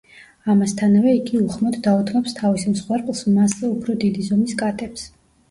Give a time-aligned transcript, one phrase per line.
[0.51, 5.07] ამასთანავე იგი უხმოდ დაუთმობს თავის მსხვერპლს მასზე უფრო დიდი ზომის კატებს.